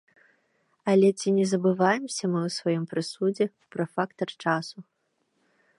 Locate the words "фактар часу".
3.99-4.77